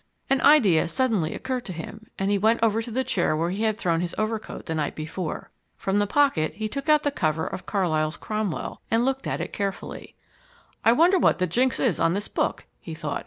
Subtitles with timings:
[0.31, 3.61] An idea suddenly occurred to him, and he went over to the chair where he
[3.61, 5.51] had thrown his overcoat the night before.
[5.77, 9.53] From the pocket he took out the cover of Carlyle's Cromwell, and looked at it
[9.53, 10.15] carefully.
[10.83, 13.19] "I wonder what the jinx is on this book?" he thought.